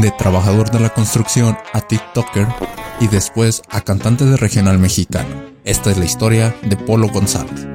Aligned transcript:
De 0.00 0.10
trabajador 0.12 0.70
de 0.70 0.80
la 0.80 0.90
construcción 0.90 1.58
a 1.72 1.80
TikToker 1.80 2.46
y 3.00 3.08
después 3.08 3.62
a 3.68 3.80
cantante 3.80 4.24
de 4.24 4.36
regional 4.36 4.78
mexicano. 4.78 5.28
Esta 5.64 5.90
es 5.90 5.98
la 5.98 6.04
historia 6.04 6.54
de 6.62 6.76
Polo 6.76 7.08
González. 7.08 7.66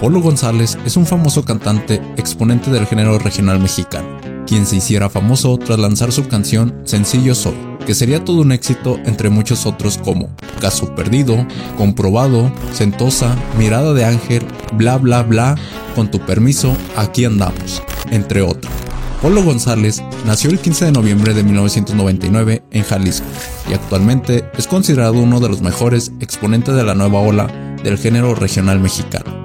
Polo 0.00 0.20
González 0.20 0.78
es 0.84 0.96
un 0.96 1.06
famoso 1.06 1.44
cantante 1.44 2.02
exponente 2.16 2.70
del 2.70 2.86
género 2.86 3.18
regional 3.18 3.60
mexicano, 3.60 4.08
quien 4.46 4.66
se 4.66 4.76
hiciera 4.76 5.10
famoso 5.10 5.58
tras 5.58 5.78
lanzar 5.78 6.10
su 6.10 6.26
canción 6.26 6.80
Sencillo 6.84 7.34
Soy, 7.34 7.54
que 7.86 7.94
sería 7.94 8.24
todo 8.24 8.40
un 8.40 8.52
éxito 8.52 8.98
entre 9.04 9.30
muchos 9.30 9.66
otros 9.66 9.98
como 9.98 10.30
Caso 10.60 10.94
Perdido, 10.94 11.46
Comprobado, 11.76 12.50
Sentosa, 12.72 13.36
Mirada 13.58 13.92
de 13.92 14.06
Ángel, 14.06 14.42
Bla 14.72 14.96
Bla 14.96 15.22
Bla, 15.22 15.54
Con 15.94 16.10
tu 16.10 16.18
permiso, 16.20 16.74
Aquí 16.96 17.24
andamos, 17.26 17.82
entre 18.10 18.42
otros. 18.42 18.79
Polo 19.20 19.42
González 19.42 20.02
nació 20.24 20.48
el 20.50 20.58
15 20.58 20.86
de 20.86 20.92
noviembre 20.92 21.34
de 21.34 21.42
1999 21.42 22.62
en 22.70 22.82
Jalisco 22.82 23.26
y 23.68 23.74
actualmente 23.74 24.50
es 24.56 24.66
considerado 24.66 25.12
uno 25.12 25.40
de 25.40 25.48
los 25.50 25.60
mejores 25.60 26.10
exponentes 26.20 26.74
de 26.74 26.84
la 26.84 26.94
nueva 26.94 27.20
ola 27.20 27.46
del 27.84 27.98
género 27.98 28.34
regional 28.34 28.80
mexicano. 28.80 29.40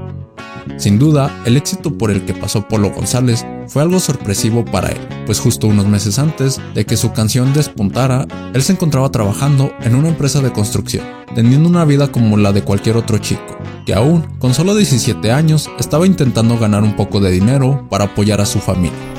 Sin 0.78 0.98
duda, 0.98 1.42
el 1.46 1.58
éxito 1.58 1.98
por 1.98 2.10
el 2.10 2.24
que 2.24 2.34
pasó 2.34 2.68
Polo 2.70 2.92
González 2.92 3.46
fue 3.68 3.82
algo 3.82 4.00
sorpresivo 4.00 4.64
para 4.64 4.90
él, 4.90 4.98
pues 5.26 5.42
justo 5.42 5.68
unos 5.68 5.88
meses 5.88 6.20
antes 6.20 6.62
de 6.74 6.86
que 6.86 6.96
su 6.96 7.12
canción 7.12 7.54
despuntara, 7.54 8.28
él 8.54 8.64
se 8.64 8.72
encontraba 8.72 9.12
trabajando 9.12 9.74
en 9.82 9.96
una 9.96 10.08
empresa 10.08 10.40
de 10.40 10.54
construcción, 10.54 11.06
teniendo 11.36 11.68
una 11.68 11.84
vida 11.84 12.12
como 12.12 12.38
la 12.38 12.54
de 12.54 12.64
cualquier 12.64 12.96
otro 12.96 13.18
chico, 13.18 13.58
que 13.86 13.94
aún, 13.94 14.22
con 14.40 14.54
solo 14.54 14.74
17 14.74 15.32
años, 15.32 15.70
estaba 15.80 16.08
intentando 16.08 16.58
ganar 16.58 16.84
un 16.84 16.96
poco 16.96 17.20
de 17.20 17.32
dinero 17.32 17.86
para 17.90 18.06
apoyar 18.06 18.40
a 18.40 18.46
su 18.46 18.60
familia. 18.60 19.15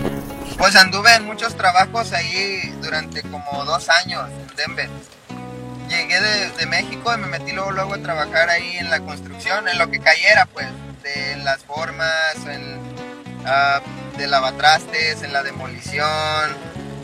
Pues 0.58 0.74
anduve 0.74 1.14
en 1.14 1.24
muchos 1.26 1.54
trabajos 1.54 2.12
ahí 2.12 2.74
durante 2.80 3.22
como 3.22 3.64
dos 3.66 3.88
años 3.90 4.24
en 4.30 4.56
Denver. 4.56 4.88
Llegué 5.88 6.20
de, 6.20 6.66
México 6.66 7.14
y 7.14 7.18
me 7.18 7.28
metí 7.28 7.52
luego, 7.52 7.70
luego 7.70 7.94
a 7.94 7.98
trabajar 7.98 8.48
ahí 8.48 8.78
en 8.78 8.90
la 8.90 9.00
construcción, 9.00 9.68
en 9.68 9.78
lo 9.78 9.88
que 9.90 10.00
cayera, 10.00 10.46
pues, 10.46 10.66
de, 11.02 11.32
en 11.32 11.44
las 11.44 11.62
formas, 11.62 12.34
en, 12.46 12.78
uh, 13.44 14.18
de 14.18 14.26
lavatrastes, 14.26 15.22
en 15.22 15.32
la 15.32 15.42
demolición. 15.42 16.56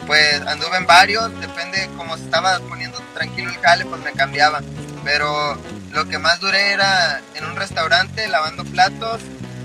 Pues 0.06 0.40
anduve 0.46 0.78
en 0.78 0.86
varios, 0.86 1.30
depende 1.40 1.88
como 1.96 2.16
se 2.16 2.24
estaba 2.24 2.58
poniendo 2.60 2.98
tranquilo 3.14 3.50
el 3.50 3.58
jale, 3.58 3.84
pues 3.84 4.02
me 4.02 4.12
cambiaba. 4.12 4.60
Pero 5.04 5.58
lo 5.92 6.08
que 6.08 6.18
más 6.18 6.40
duré 6.40 6.72
era 6.72 7.20
en 7.34 7.44
un 7.44 7.54
restaurante 7.54 8.26
lavando 8.28 8.64
platos 8.64 9.20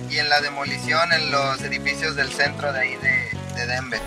y 0.10 0.20
en 0.20 0.30
la 0.30 0.42
demolición 0.42 1.12
en 1.12 1.32
los 1.32 1.62
edificios 1.62 2.16
del 2.16 2.32
centro 2.32 2.72
de 2.72 2.80
ahí 2.80 2.96
de, 2.98 3.27
Denver. 3.66 4.02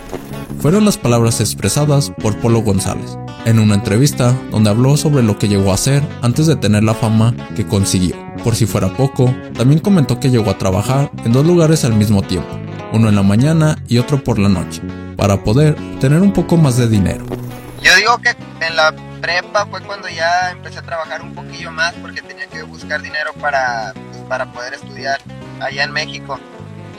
Fueron 0.59 0.85
las 0.85 0.97
palabras 0.97 1.41
expresadas 1.41 2.11
por 2.11 2.37
Polo 2.39 2.61
González 2.61 3.17
en 3.45 3.59
una 3.59 3.75
entrevista 3.75 4.35
donde 4.51 4.69
habló 4.69 4.97
sobre 4.97 5.23
lo 5.23 5.37
que 5.37 5.47
llegó 5.47 5.71
a 5.71 5.75
hacer 5.75 6.03
antes 6.21 6.47
de 6.47 6.55
tener 6.55 6.83
la 6.83 6.93
fama 6.93 7.35
que 7.55 7.65
consiguió. 7.65 8.15
Por 8.43 8.55
si 8.55 8.65
fuera 8.65 8.95
poco, 8.95 9.33
también 9.57 9.79
comentó 9.79 10.19
que 10.19 10.29
llegó 10.29 10.51
a 10.51 10.57
trabajar 10.57 11.11
en 11.25 11.31
dos 11.31 11.45
lugares 11.45 11.83
al 11.85 11.93
mismo 11.93 12.21
tiempo, 12.21 12.49
uno 12.93 13.09
en 13.09 13.15
la 13.15 13.23
mañana 13.23 13.77
y 13.87 13.97
otro 13.97 14.23
por 14.23 14.39
la 14.39 14.49
noche, 14.49 14.81
para 15.17 15.43
poder 15.43 15.75
tener 15.99 16.21
un 16.21 16.33
poco 16.33 16.57
más 16.57 16.77
de 16.77 16.87
dinero. 16.87 17.25
Yo 17.81 17.95
digo 17.95 18.17
que 18.19 18.29
en 18.65 18.75
la 18.75 18.93
prepa 19.21 19.65
fue 19.65 19.81
cuando 19.81 20.07
ya 20.09 20.51
empecé 20.51 20.79
a 20.79 20.83
trabajar 20.83 21.21
un 21.21 21.33
poquillo 21.33 21.71
más 21.71 21.93
porque 21.95 22.21
tenía 22.21 22.47
que 22.47 22.63
buscar 22.63 23.01
dinero 23.01 23.31
para, 23.39 23.93
pues, 23.93 24.23
para 24.27 24.51
poder 24.51 24.75
estudiar 24.75 25.19
allá 25.59 25.83
en 25.83 25.91
México. 25.91 26.39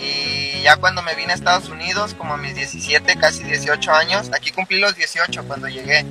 Y 0.00 0.41
ya 0.62 0.76
cuando 0.76 1.02
me 1.02 1.14
vine 1.14 1.32
a 1.32 1.34
Estados 1.34 1.68
Unidos, 1.68 2.14
como 2.14 2.34
a 2.34 2.36
mis 2.36 2.54
17, 2.54 3.16
casi 3.16 3.42
18 3.42 3.92
años, 3.92 4.30
aquí 4.34 4.50
cumplí 4.50 4.78
los 4.78 4.96
18 4.96 5.44
cuando 5.44 5.68
llegué. 5.68 6.06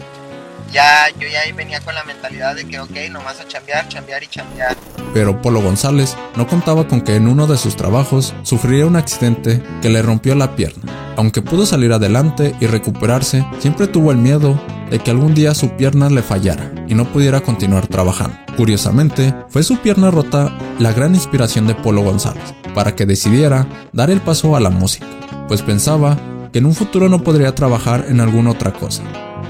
Ya, 0.71 1.09
yo 1.19 1.27
ya 1.27 1.39
venía 1.53 1.81
con 1.81 1.95
la 1.95 2.03
mentalidad 2.03 2.55
de 2.55 2.65
que, 2.65 2.79
ok, 2.79 2.91
nomás 3.11 3.39
a 3.41 3.47
chambear, 3.47 3.89
chambear 3.89 4.23
y 4.23 4.27
chambear. 4.27 4.77
Pero 5.13 5.41
Polo 5.41 5.61
González 5.61 6.15
no 6.35 6.47
contaba 6.47 6.87
con 6.87 7.01
que 7.01 7.15
en 7.15 7.27
uno 7.27 7.45
de 7.45 7.57
sus 7.57 7.75
trabajos 7.75 8.33
sufriría 8.43 8.85
un 8.85 8.95
accidente 8.95 9.61
que 9.81 9.89
le 9.89 10.01
rompió 10.01 10.33
la 10.35 10.55
pierna. 10.55 11.13
Aunque 11.17 11.41
pudo 11.41 11.65
salir 11.65 11.91
adelante 11.91 12.55
y 12.61 12.67
recuperarse, 12.67 13.45
siempre 13.59 13.87
tuvo 13.87 14.11
el 14.11 14.17
miedo 14.17 14.61
de 14.89 14.99
que 14.99 15.11
algún 15.11 15.33
día 15.33 15.53
su 15.53 15.75
pierna 15.75 16.09
le 16.09 16.21
fallara 16.21 16.71
y 16.87 16.93
no 16.95 17.05
pudiera 17.11 17.41
continuar 17.41 17.87
trabajando. 17.87 18.37
Curiosamente, 18.55 19.33
fue 19.49 19.63
su 19.63 19.77
pierna 19.79 20.09
rota 20.09 20.57
la 20.79 20.93
gran 20.93 21.15
inspiración 21.15 21.67
de 21.67 21.75
Polo 21.75 22.01
González 22.01 22.60
para 22.73 22.95
que 22.95 23.05
decidiera 23.05 23.67
dar 23.93 24.09
el 24.09 24.21
paso 24.21 24.55
a 24.55 24.59
la 24.59 24.69
música, 24.69 25.05
pues 25.47 25.61
pensaba 25.61 26.17
que 26.51 26.59
en 26.59 26.65
un 26.65 26.73
futuro 26.73 27.09
no 27.09 27.23
podría 27.23 27.55
trabajar 27.55 28.05
en 28.09 28.19
alguna 28.19 28.51
otra 28.51 28.73
cosa. 28.73 29.03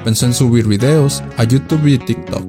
Pensó 0.03 0.25
en 0.25 0.33
subir 0.33 0.67
videos 0.67 1.23
a 1.37 1.43
YouTube 1.43 1.87
y 1.87 1.97
TikTok, 1.97 2.43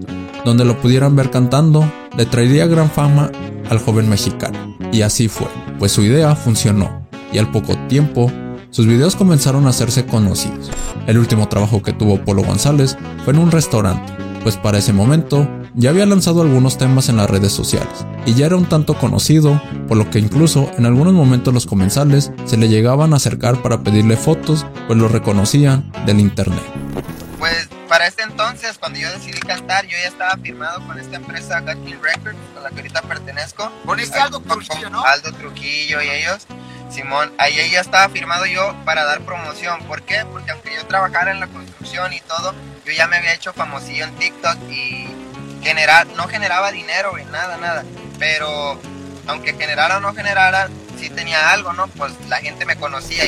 donde 0.44 0.64
lo 0.64 0.80
pudieran 0.80 1.16
ver 1.16 1.30
cantando, 1.30 1.90
le 2.16 2.26
traería 2.26 2.66
gran 2.66 2.90
fama 2.90 3.30
al 3.70 3.78
joven 3.78 4.08
mexicano. 4.08 4.76
Y 4.92 5.02
así 5.02 5.28
fue, 5.28 5.48
pues 5.78 5.92
su 5.92 6.02
idea 6.02 6.34
funcionó, 6.34 7.06
y 7.32 7.38
al 7.38 7.50
poco 7.50 7.76
tiempo, 7.88 8.30
sus 8.70 8.86
videos 8.86 9.16
comenzaron 9.16 9.66
a 9.66 9.70
hacerse 9.70 10.06
conocidos. 10.06 10.70
El 11.06 11.18
último 11.18 11.48
trabajo 11.48 11.82
que 11.82 11.92
tuvo 11.92 12.22
Polo 12.24 12.42
González 12.42 12.96
fue 13.24 13.34
en 13.34 13.40
un 13.40 13.50
restaurante, 13.50 14.12
pues 14.42 14.56
para 14.56 14.78
ese 14.78 14.92
momento 14.92 15.48
ya 15.74 15.90
había 15.90 16.06
lanzado 16.06 16.42
algunos 16.42 16.78
temas 16.78 17.08
en 17.08 17.16
las 17.16 17.30
redes 17.30 17.52
sociales 17.52 18.06
y 18.26 18.34
ya 18.34 18.46
era 18.46 18.56
un 18.56 18.68
tanto 18.68 18.94
conocido, 18.94 19.60
por 19.88 19.96
lo 19.96 20.10
que 20.10 20.18
incluso 20.18 20.70
en 20.76 20.86
algunos 20.86 21.12
momentos 21.12 21.52
los 21.52 21.66
comensales 21.66 22.30
se 22.44 22.56
le 22.56 22.68
llegaban 22.68 23.12
a 23.12 23.16
acercar 23.16 23.62
para 23.62 23.82
pedirle 23.82 24.16
fotos, 24.16 24.66
pues 24.86 24.98
lo 24.98 25.08
reconocían 25.08 25.90
del 26.06 26.20
internet. 26.20 26.62
Pues 27.38 27.68
para 27.88 28.06
este 28.06 28.22
entonces, 28.22 28.78
cuando 28.78 28.98
yo 28.98 29.10
decidí 29.10 29.38
cantar, 29.40 29.84
yo 29.84 29.98
ya 29.98 30.08
estaba 30.08 30.36
firmado 30.36 30.80
con 30.86 30.98
esta 30.98 31.16
empresa 31.16 31.60
Got 31.60 31.84
Records, 32.00 32.38
con 32.54 32.62
la 32.62 32.70
que 32.70 32.76
ahorita 32.76 33.02
pertenezco. 33.02 33.70
Con 33.84 34.00
este 34.00 34.18
Aldo 34.18 34.40
Trujillo, 34.40 34.88
¿no? 34.90 35.04
Aldo 35.04 35.32
Trujillo 35.32 36.00
y 36.00 36.08
ellos. 36.08 36.46
Simón, 36.88 37.32
ahí 37.38 37.54
ya 37.70 37.80
estaba 37.80 38.08
firmado 38.10 38.46
yo 38.46 38.74
para 38.84 39.04
dar 39.04 39.20
promoción. 39.22 39.82
¿Por 39.88 40.02
qué? 40.02 40.24
Porque 40.30 40.52
aunque 40.52 40.74
yo 40.74 40.86
trabajara 40.86 41.32
en 41.32 41.40
la 41.40 41.48
construcción 41.48 42.12
y 42.12 42.20
todo, 42.20 42.54
yo 42.86 42.92
ya 42.92 43.06
me 43.08 43.16
había 43.16 43.34
hecho 43.34 43.52
famosillo 43.52 44.04
en 44.04 44.14
TikTok 44.16 44.56
y 44.70 45.06
generar, 45.62 46.06
no 46.16 46.28
generaba 46.28 46.72
dinero, 46.72 47.12
y 47.18 47.24
nada, 47.30 47.56
nada. 47.56 47.84
Pero 48.18 48.78
aunque 49.26 49.54
generara 49.54 49.98
o 49.98 50.00
no 50.00 50.14
generara, 50.14 50.68
sí 50.98 51.10
tenía 51.10 51.52
algo, 51.52 51.72
¿no? 51.72 51.86
Pues 51.88 52.12
la 52.28 52.36
gente 52.36 52.66
me 52.66 52.76
conocía. 52.76 53.24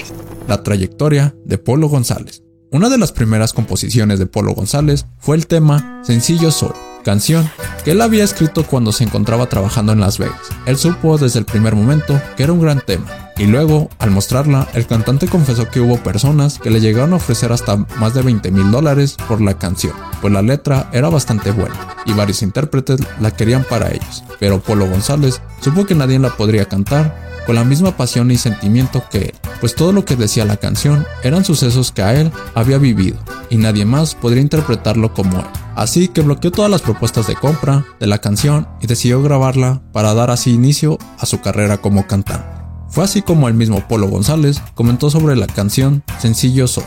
La 0.48 0.62
trayectoria 0.62 1.34
de 1.44 1.58
Polo 1.58 1.88
González. 1.88 2.42
Una 2.70 2.88
de 2.88 2.98
las 2.98 3.12
primeras 3.12 3.52
composiciones 3.52 4.18
de 4.18 4.26
Polo 4.26 4.52
González 4.52 5.06
fue 5.18 5.36
el 5.36 5.46
tema 5.46 6.02
Sencillo 6.04 6.50
Sol 6.50 6.74
canción 7.04 7.48
que 7.84 7.92
él 7.92 8.00
había 8.00 8.24
escrito 8.24 8.66
cuando 8.66 8.90
se 8.90 9.04
encontraba 9.04 9.46
trabajando 9.46 9.92
en 9.92 10.00
Las 10.00 10.18
Vegas. 10.18 10.40
Él 10.66 10.76
supo 10.76 11.16
desde 11.18 11.38
el 11.38 11.44
primer 11.44 11.76
momento 11.76 12.20
que 12.36 12.42
era 12.42 12.52
un 12.52 12.60
gran 12.60 12.80
tema, 12.80 13.24
y 13.36 13.46
luego, 13.46 13.90
al 13.98 14.10
mostrarla, 14.10 14.68
el 14.74 14.86
cantante 14.86 15.26
confesó 15.26 15.68
que 15.68 15.80
hubo 15.80 15.98
personas 15.98 16.58
que 16.58 16.70
le 16.70 16.80
llegaron 16.80 17.12
a 17.12 17.16
ofrecer 17.16 17.52
hasta 17.52 17.76
más 17.76 18.14
de 18.14 18.22
20 18.22 18.50
mil 18.50 18.70
dólares 18.70 19.16
por 19.28 19.40
la 19.40 19.58
canción, 19.58 19.92
pues 20.20 20.32
la 20.32 20.42
letra 20.42 20.88
era 20.92 21.08
bastante 21.08 21.50
buena, 21.50 21.96
y 22.06 22.12
varios 22.12 22.42
intérpretes 22.42 23.00
la 23.20 23.30
querían 23.30 23.64
para 23.64 23.90
ellos, 23.90 24.24
pero 24.40 24.60
Polo 24.60 24.88
González 24.88 25.40
supo 25.60 25.84
que 25.84 25.94
nadie 25.94 26.18
la 26.18 26.30
podría 26.30 26.66
cantar 26.66 27.22
con 27.44 27.56
la 27.56 27.64
misma 27.64 27.96
pasión 27.96 28.30
y 28.30 28.38
sentimiento 28.38 29.04
que 29.10 29.18
él, 29.18 29.34
pues 29.60 29.74
todo 29.74 29.92
lo 29.92 30.04
que 30.04 30.16
decía 30.16 30.44
la 30.44 30.56
canción 30.56 31.06
eran 31.22 31.44
sucesos 31.44 31.92
que 31.92 32.02
a 32.02 32.14
él 32.14 32.32
había 32.54 32.78
vivido, 32.78 33.18
y 33.50 33.56
nadie 33.56 33.84
más 33.84 34.14
podría 34.14 34.42
interpretarlo 34.42 35.12
como 35.12 35.40
él. 35.40 35.63
Así 35.76 36.08
que 36.08 36.20
bloqueó 36.20 36.52
todas 36.52 36.70
las 36.70 36.82
propuestas 36.82 37.26
de 37.26 37.34
compra 37.34 37.84
de 37.98 38.06
la 38.06 38.18
canción 38.18 38.68
y 38.80 38.86
decidió 38.86 39.22
grabarla 39.22 39.82
para 39.92 40.14
dar 40.14 40.30
así 40.30 40.52
inicio 40.52 40.98
a 41.18 41.26
su 41.26 41.40
carrera 41.40 41.78
como 41.78 42.06
cantante. 42.06 42.46
Fue 42.88 43.04
así 43.04 43.22
como 43.22 43.48
el 43.48 43.54
mismo 43.54 43.86
Polo 43.88 44.06
González 44.06 44.62
comentó 44.74 45.10
sobre 45.10 45.34
la 45.34 45.48
canción 45.48 46.04
Sencillo 46.20 46.68
Soy. 46.68 46.84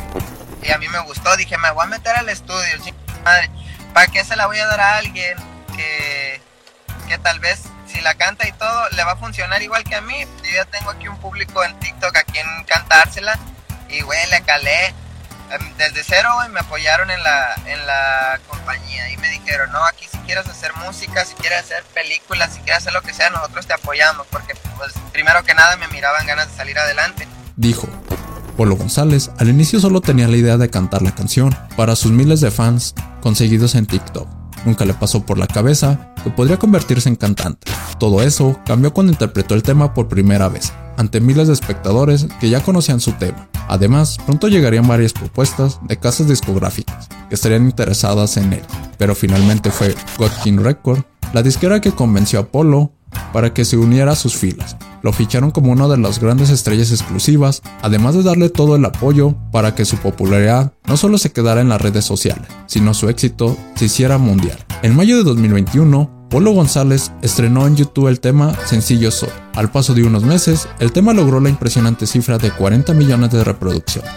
Y 0.63 0.71
a 0.71 0.77
mí 0.77 0.87
me 0.87 0.99
gustó, 1.01 1.35
dije, 1.35 1.57
me 1.57 1.69
voy 1.71 1.83
a 1.83 1.87
meter 1.87 2.15
al 2.15 2.29
estudio, 2.29 2.63
madre, 3.25 3.51
¿para 3.93 4.07
qué 4.07 4.23
se 4.23 4.37
la 4.37 4.47
voy 4.47 4.57
a 4.57 4.67
dar 4.67 4.79
a 4.79 4.97
alguien 4.99 5.37
que, 5.75 6.39
que 7.09 7.17
tal 7.17 7.39
vez 7.41 7.63
si 7.87 7.99
la 7.99 8.15
canta 8.15 8.47
y 8.47 8.53
todo 8.53 8.89
le 8.95 9.03
va 9.03 9.13
a 9.13 9.15
funcionar 9.17 9.61
igual 9.61 9.83
que 9.83 9.95
a 9.95 10.01
mí? 10.01 10.15
Yo 10.43 10.51
ya 10.55 10.65
tengo 10.65 10.91
aquí 10.91 11.09
un 11.09 11.17
público 11.17 11.61
en 11.61 11.77
TikTok 11.79 12.15
a 12.15 12.23
quien 12.23 12.45
cantársela 12.65 13.37
y 13.89 14.01
güey, 14.01 14.29
le 14.29 14.41
calé 14.43 14.93
desde 15.77 16.03
cero, 16.03 16.29
me 16.51 16.59
apoyaron 16.59 17.09
en 17.09 17.21
la, 17.23 17.55
en 17.65 17.85
la 17.85 18.39
compañía 18.47 19.11
y 19.11 19.17
me 19.17 19.29
dijeron, 19.29 19.71
no, 19.71 19.83
aquí 19.85 20.05
si 20.11 20.17
quieres 20.19 20.47
hacer 20.47 20.71
música, 20.85 21.23
si 21.25 21.35
quieres 21.35 21.59
hacer 21.59 21.83
películas, 21.93 22.53
si 22.53 22.59
quieres 22.61 22.79
hacer 22.79 22.93
lo 22.93 23.01
que 23.01 23.13
sea, 23.13 23.29
nosotros 23.29 23.65
te 23.65 23.73
apoyamos, 23.73 24.27
porque 24.27 24.53
pues 24.77 24.93
primero 25.11 25.43
que 25.43 25.53
nada 25.53 25.77
me 25.77 25.87
miraban 25.89 26.25
ganas 26.27 26.49
de 26.49 26.57
salir 26.57 26.77
adelante. 26.77 27.27
Dijo. 27.55 27.87
Polo 28.57 28.75
González 28.75 29.29
al 29.37 29.49
inicio 29.49 29.79
solo 29.79 30.01
tenía 30.01 30.27
la 30.27 30.35
idea 30.35 30.57
de 30.57 30.71
cantar 30.71 31.03
la 31.03 31.13
canción 31.13 31.55
para 31.75 31.95
sus 31.95 32.11
miles 32.11 32.41
de 32.41 32.49
fans 32.49 32.95
conseguidos 33.21 33.75
en 33.75 33.85
TikTok. 33.85 34.27
Nunca 34.65 34.83
le 34.83 34.95
pasó 34.95 35.23
por 35.23 35.37
la 35.37 35.45
cabeza 35.45 36.11
que 36.23 36.31
podría 36.31 36.57
convertirse 36.57 37.07
en 37.07 37.17
cantante. 37.17 37.71
Todo 37.99 38.23
eso 38.23 38.59
cambió 38.65 38.93
cuando 38.93 39.13
interpretó 39.13 39.53
el 39.53 39.61
tema 39.61 39.93
por 39.93 40.07
primera 40.07 40.49
vez 40.49 40.73
ante 40.97 41.21
miles 41.21 41.47
de 41.47 41.53
espectadores 41.53 42.25
que 42.39 42.49
ya 42.49 42.61
conocían 42.61 42.99
su 42.99 43.13
tema. 43.13 43.47
Además, 43.67 44.17
pronto 44.25 44.47
llegarían 44.47 44.87
varias 44.87 45.13
propuestas 45.13 45.79
de 45.87 45.97
casas 45.97 46.27
discográficas 46.27 47.09
que 47.29 47.35
estarían 47.35 47.65
interesadas 47.65 48.37
en 48.37 48.53
él, 48.53 48.63
pero 48.97 49.15
finalmente 49.15 49.71
fue 49.71 49.95
God 50.17 50.31
King 50.43 50.59
Record 50.59 51.03
la 51.33 51.43
disquera 51.43 51.81
que 51.81 51.91
convenció 51.91 52.39
a 52.39 52.47
Polo 52.47 52.93
para 53.33 53.53
que 53.53 53.65
se 53.65 53.77
uniera 53.77 54.13
a 54.13 54.15
sus 54.15 54.35
filas. 54.35 54.77
Lo 55.01 55.13
ficharon 55.13 55.51
como 55.51 55.71
una 55.71 55.87
de 55.87 55.97
las 55.97 56.19
grandes 56.19 56.49
estrellas 56.49 56.91
exclusivas, 56.91 57.61
además 57.81 58.15
de 58.15 58.23
darle 58.23 58.49
todo 58.49 58.75
el 58.75 58.85
apoyo 58.85 59.35
para 59.51 59.75
que 59.75 59.85
su 59.85 59.97
popularidad 59.97 60.73
no 60.87 60.97
solo 60.97 61.17
se 61.17 61.31
quedara 61.31 61.61
en 61.61 61.69
las 61.69 61.81
redes 61.81 62.05
sociales, 62.05 62.47
sino 62.65 62.93
su 62.93 63.09
éxito 63.09 63.57
se 63.75 63.85
hiciera 63.85 64.17
mundial. 64.17 64.57
En 64.81 64.95
mayo 64.95 65.17
de 65.17 65.23
2021, 65.23 66.16
Polo 66.29 66.51
González 66.51 67.13
estrenó 67.21 67.67
en 67.67 67.77
YouTube 67.77 68.09
el 68.09 68.19
tema 68.19 68.53
Sencillo 68.65 69.11
Soy. 69.11 69.29
Al 69.55 69.71
paso 69.71 69.93
de 69.93 70.03
unos 70.03 70.23
meses, 70.23 70.67
el 70.79 70.91
tema 70.91 71.13
logró 71.13 71.39
la 71.39 71.49
impresionante 71.49 72.05
cifra 72.05 72.37
de 72.37 72.51
40 72.51 72.93
millones 72.93 73.31
de 73.31 73.45
reproducciones, 73.45 74.11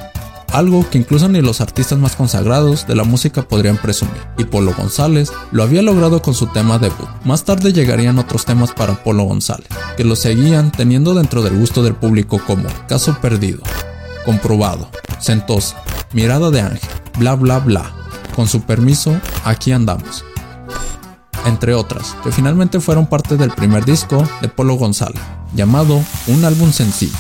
algo 0.53 0.85
que 0.91 0.99
incluso 0.99 1.29
ni 1.29 1.41
los 1.41 1.61
artistas 1.61 2.01
más 2.01 2.17
consagrados 2.17 2.85
de 2.89 2.97
la 2.97 3.05
música 3.05 3.43
podrían 3.43 3.77
presumir, 3.77 4.21
y 4.37 4.45
Polo 4.45 4.75
González 4.77 5.31
lo 5.53 5.62
había 5.62 5.83
logrado 5.83 6.21
con 6.21 6.35
su 6.35 6.49
tema 6.49 6.81
debut. 6.81 7.09
Más 7.25 7.45
tarde 7.45 7.73
llegarían 7.73 8.19
otros 8.19 8.45
temas 8.45 8.73
para 8.73 9.05
Polo 9.05 9.23
González, 9.23 9.69
que 9.97 10.03
lo 10.03 10.17
seguían 10.17 10.73
teniendo 10.73 11.15
dentro 11.15 11.43
del 11.43 11.57
gusto 11.57 11.85
del 11.85 11.95
público 11.95 12.41
como 12.45 12.69
Caso 12.89 13.17
Perdido, 13.23 13.62
Comprobado, 14.25 14.91
Sentosa, 15.21 15.81
Mirada 16.12 16.51
de 16.51 16.61
Ángel, 16.61 16.91
Bla 17.21 17.37
Bla 17.37 17.61
Bla. 17.61 17.93
Con 18.35 18.49
su 18.49 18.62
permiso, 18.62 19.21
aquí 19.45 19.71
andamos 19.71 20.25
entre 21.47 21.75
otras, 21.75 22.17
que 22.23 22.33
finalmente 22.33 22.81
fueron 22.81 23.07
parte 23.07 23.37
del 23.37 23.51
primer 23.51 23.85
disco 23.85 24.27
de 24.41 24.49
Polo 24.49 24.75
González, 24.75 25.21
llamado 25.55 26.03
Un 26.27 26.45
álbum 26.45 26.73
sencillo. 26.73 27.17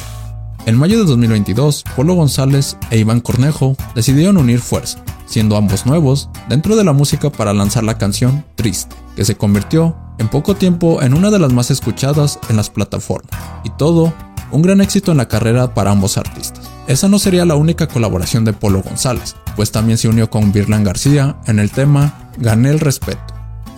En 0.66 0.76
mayo 0.76 0.98
de 0.98 1.04
2022, 1.04 1.84
Polo 1.96 2.14
González 2.14 2.76
e 2.90 2.98
Iván 2.98 3.20
Cornejo 3.20 3.76
decidieron 3.94 4.36
unir 4.36 4.60
fuerzas, 4.60 5.02
siendo 5.26 5.56
ambos 5.56 5.86
nuevos 5.86 6.28
dentro 6.48 6.76
de 6.76 6.84
la 6.84 6.92
música 6.92 7.30
para 7.30 7.54
lanzar 7.54 7.82
la 7.82 7.96
canción 7.96 8.44
Triste, 8.56 8.94
que 9.16 9.24
se 9.24 9.36
convirtió 9.36 9.96
en 10.18 10.28
poco 10.28 10.54
tiempo 10.54 11.00
en 11.02 11.14
una 11.14 11.30
de 11.30 11.38
las 11.38 11.52
más 11.52 11.70
escuchadas 11.70 12.38
en 12.50 12.56
las 12.56 12.68
plataformas, 12.68 13.30
y 13.64 13.70
todo 13.70 14.12
un 14.52 14.62
gran 14.62 14.80
éxito 14.80 15.12
en 15.12 15.18
la 15.18 15.28
carrera 15.28 15.72
para 15.72 15.92
ambos 15.92 16.18
artistas. 16.18 16.68
Esa 16.86 17.08
no 17.08 17.18
sería 17.18 17.44
la 17.44 17.54
única 17.54 17.86
colaboración 17.86 18.44
de 18.44 18.52
Polo 18.52 18.82
González, 18.82 19.36
pues 19.56 19.70
también 19.70 19.96
se 19.96 20.08
unió 20.08 20.28
con 20.28 20.52
Virlan 20.52 20.84
García 20.84 21.36
en 21.46 21.58
el 21.58 21.70
tema 21.70 22.30
Gané 22.36 22.70
el 22.70 22.80
respeto, 22.80 23.29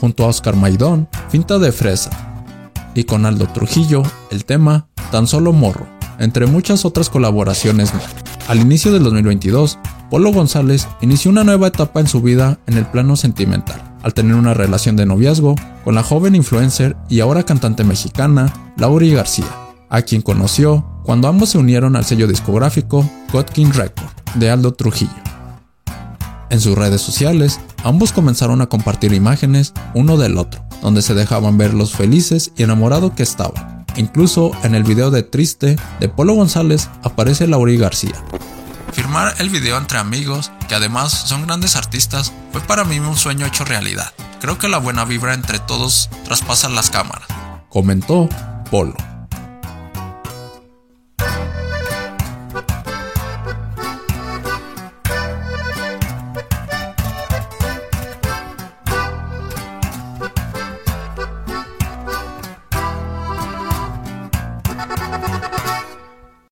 junto 0.02 0.24
a 0.24 0.26
Oscar 0.26 0.56
Maidón, 0.56 1.08
Finta 1.28 1.60
de 1.60 1.70
Fresa, 1.70 2.10
y 2.92 3.04
con 3.04 3.24
Aldo 3.24 3.46
Trujillo, 3.46 4.02
el 4.32 4.44
tema 4.44 4.88
Tan 5.12 5.28
Solo 5.28 5.52
Morro, 5.52 5.86
entre 6.18 6.46
muchas 6.46 6.84
otras 6.84 7.08
colaboraciones 7.08 7.92
Al 8.48 8.58
inicio 8.58 8.92
del 8.92 9.04
2022, 9.04 9.78
Polo 10.10 10.32
González 10.32 10.88
inició 11.02 11.30
una 11.30 11.44
nueva 11.44 11.68
etapa 11.68 12.00
en 12.00 12.08
su 12.08 12.20
vida 12.20 12.58
en 12.66 12.78
el 12.78 12.84
plano 12.84 13.14
sentimental, 13.14 13.80
al 14.02 14.12
tener 14.12 14.34
una 14.34 14.54
relación 14.54 14.96
de 14.96 15.06
noviazgo 15.06 15.54
con 15.84 15.94
la 15.94 16.02
joven 16.02 16.34
influencer 16.34 16.96
y 17.08 17.20
ahora 17.20 17.44
cantante 17.44 17.84
mexicana 17.84 18.52
Lauri 18.76 19.12
García, 19.12 19.46
a 19.88 20.02
quien 20.02 20.20
conoció 20.20 20.84
cuando 21.04 21.28
ambos 21.28 21.50
se 21.50 21.58
unieron 21.58 21.94
al 21.94 22.04
sello 22.04 22.26
discográfico 22.26 23.08
God 23.32 23.44
King 23.44 23.70
Record 23.72 24.10
de 24.34 24.50
Aldo 24.50 24.72
Trujillo. 24.72 25.31
En 26.52 26.60
sus 26.60 26.76
redes 26.76 27.00
sociales, 27.00 27.60
ambos 27.82 28.12
comenzaron 28.12 28.60
a 28.60 28.66
compartir 28.66 29.14
imágenes 29.14 29.72
uno 29.94 30.18
del 30.18 30.36
otro, 30.36 30.62
donde 30.82 31.00
se 31.00 31.14
dejaban 31.14 31.56
ver 31.56 31.72
los 31.72 31.94
felices 31.94 32.52
y 32.58 32.62
enamorados 32.62 33.12
que 33.12 33.22
estaban. 33.22 33.86
Incluso 33.96 34.52
en 34.62 34.74
el 34.74 34.84
video 34.84 35.10
de 35.10 35.22
Triste 35.22 35.76
de 35.98 36.08
Polo 36.10 36.34
González 36.34 36.90
aparece 37.02 37.46
Lauri 37.46 37.78
García. 37.78 38.22
Firmar 38.92 39.34
el 39.38 39.48
video 39.48 39.78
entre 39.78 39.96
amigos, 39.96 40.52
que 40.68 40.74
además 40.74 41.12
son 41.12 41.46
grandes 41.46 41.74
artistas, 41.74 42.34
fue 42.52 42.60
para 42.60 42.84
mí 42.84 42.98
un 42.98 43.16
sueño 43.16 43.46
hecho 43.46 43.64
realidad. 43.64 44.12
Creo 44.38 44.58
que 44.58 44.68
la 44.68 44.76
buena 44.76 45.06
vibra 45.06 45.32
entre 45.32 45.58
todos 45.58 46.10
traspasa 46.26 46.68
las 46.68 46.90
cámaras, 46.90 47.28
comentó 47.70 48.28
Polo. 48.70 49.11